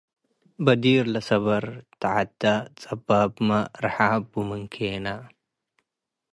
በዲር 0.65 1.07
ሰበር 1.27 1.63
ለተዐደ- 1.75 2.41
ጸ’ባብመ 2.81 3.49
ረሓብ 3.83 4.21
ቡ 4.31 4.31
ምንኬና፣ 4.49 5.05